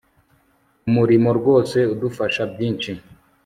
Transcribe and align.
umurimo 0.87 1.29
rwose 1.39 1.77
udufasha 1.93 2.41
byinshi 2.51 2.91